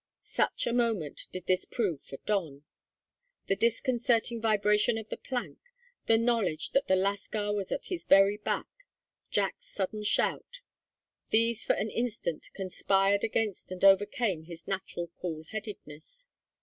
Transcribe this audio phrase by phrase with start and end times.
[0.23, 2.63] Such a moment did this prove for Don.
[3.45, 5.59] The disconcerting vibration of the plank,
[6.07, 8.65] the knowledge that the lascar was at his very back,
[9.29, 10.61] Jack's sudden shout
[11.29, 16.27] these for an instant conspired against and overcame his natural cool headedness.